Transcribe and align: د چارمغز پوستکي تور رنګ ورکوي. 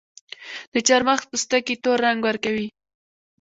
د 0.73 0.75
چارمغز 0.87 1.23
پوستکي 1.29 1.75
تور 1.83 1.97
رنګ 2.05 2.19
ورکوي. 2.23 2.67